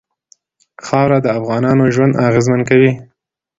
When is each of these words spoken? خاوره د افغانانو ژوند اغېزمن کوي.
خاوره 0.85 1.17
د 1.23 1.27
افغانانو 1.39 1.83
ژوند 1.95 2.19
اغېزمن 2.27 2.61
کوي. 2.69 2.91